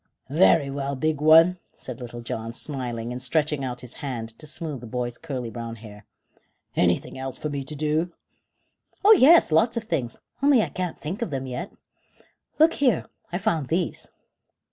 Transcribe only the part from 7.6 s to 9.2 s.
to do?" "Oh